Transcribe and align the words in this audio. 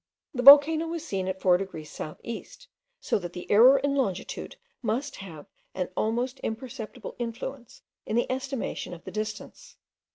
The 0.33 0.41
volcano 0.41 0.87
was 0.87 1.05
seen 1.05 1.27
at 1.27 1.39
4 1.39 1.59
degrees 1.59 1.91
south 1.91 2.19
east, 2.23 2.67
so 2.99 3.19
that 3.19 3.33
the 3.33 3.45
error 3.51 3.77
in 3.77 3.93
longitude 3.93 4.55
must 4.81 5.17
have 5.17 5.45
an 5.75 5.89
almost 5.95 6.39
imperceptible 6.39 7.15
influence 7.19 7.83
in 8.07 8.15
the 8.15 8.25
estimation 8.31 8.95
of 8.95 9.03
the 9.03 9.11
distance. 9.11 9.75